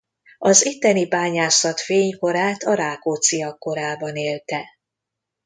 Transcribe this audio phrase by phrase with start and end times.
[0.37, 4.65] Az itteni bányászat fénykorát a Rákócziak korában élte.